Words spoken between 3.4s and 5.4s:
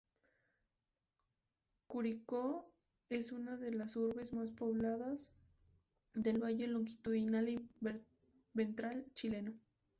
de las urbes más pobladas